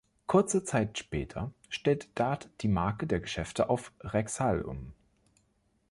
[0.25, 4.93] Kurze Zeit später stellt Dart die Marke der Geschäfte auf Rexall um.